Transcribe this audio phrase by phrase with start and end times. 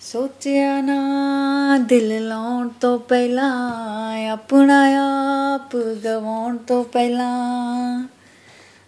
[0.00, 3.50] ਸੋਚਿਆ ਨਾ ਦਿਲ ਲਾਉਣ ਤੋਂ ਪਹਿਲਾਂ
[4.28, 8.02] ਆਪਣਾ ਆਪ ਗਵਾਉਣ ਤੋਂ ਪਹਿਲਾਂ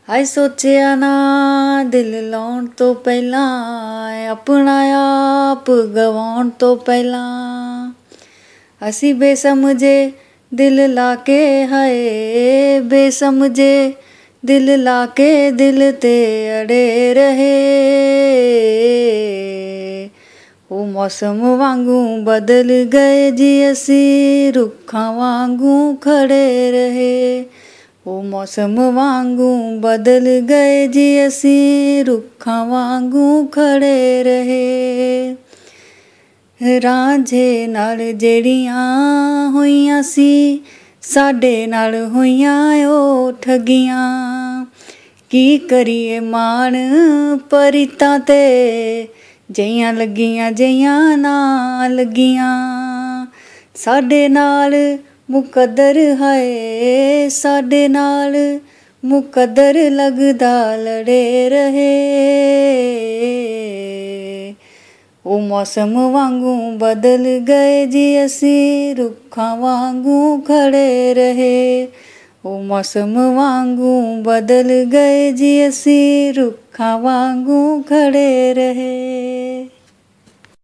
[0.08, 3.46] ਹਾਏ ਸੋਚਿਆ ਨਾ ਦਿਲ ਲਾਉਣ ਤੋਂ ਪਹਿਲਾਂ
[4.28, 4.78] ਆਪਣਾ
[5.50, 7.92] ਆਪ ਗਵਾਉਣ ਤੋਂ ਪਹਿਲਾਂ
[8.88, 10.12] ਅਸੀਂ ਬੇਸਮਝੇ
[10.52, 13.92] ਦਿਲ ਲਾ ਕੇ ਹਾਏ ਬੇਸਮਝੇ
[14.44, 16.16] ਦਿਲ ਲਾ ਕੇ ਦਿਲ ਤੇ
[16.60, 17.52] ਅੜੇ ਰਹੇ
[20.98, 27.44] ਉਹ ਮੌਸਮ ਵਾਂਗੂ ਬਦਲ ਗਏ ਜੀ ਅਸੀਂ ਰੁੱਖਾਂ ਵਾਂਗੂ ਖੜੇ ਰਹੇ
[28.06, 35.36] ਉਹ ਮੌਸਮ ਵਾਂਗੂ ਬਦਲ ਗਏ ਜੀ ਅਸੀਂ ਰੁੱਖਾਂ ਵਾਂਗੂ ਖੜੇ ਰਹੇ
[36.80, 40.60] ਰਾਂਝੇ ਨਾਲ ਜਿਹੜੀਆਂ ਹੋਈਆਂ ਸੀ
[41.02, 44.64] ਸਾਡੇ ਨਾਲ ਹੋਈਆਂ ਉਹ ਠਗੀਆਂ
[45.30, 46.76] ਕੀ ਕਰੀਏ ਮਾਣ
[47.50, 48.42] ਪਰਿਤਾਂ ਤੇ
[49.51, 52.51] ਜਈਆਂ ਲੱਗੀਆਂ, ਜਈਆਂ ਨਾ ਲੱਗੀਆਂ।
[53.75, 54.97] ਸਾਡੇ ਨਾਲ
[55.31, 58.59] ਮੁਕੱਦਰ ਹੈ ਸਾਡੇ ਨਾਲ
[59.05, 61.89] ਮੁਕੱਦਰ ਲੱਗਦਾ ਲੜੇ ਰਹੇ।
[65.25, 71.87] ਉਹ ਮੌਸਮ ਵਾਂਗੂ ਬਦਲ ਗਏ ਜੀ, ਅਸੀਂ ਰੁੱਖਾਂ ਵਾਂਗੂ ਖੜੇ ਰਹੇ।
[72.45, 79.78] ओ मौसम वांगू बदल गए जी जियसी रुखा वांगू खड़े रहे।